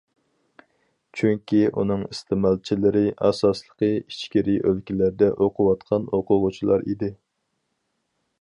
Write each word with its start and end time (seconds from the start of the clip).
چۈنكى، 1.19 1.59
ئۇنىڭ 1.81 2.05
ئىستېمالچىلىرى 2.07 3.03
ئاساسلىقى 3.27 3.91
ئىچكىرى 3.99 4.57
ئۆلكىلەردە 4.71 5.31
ئوقۇۋاتقان 5.37 6.11
ئوقۇغۇچىلار 6.19 6.91
ئىدى. 6.93 7.13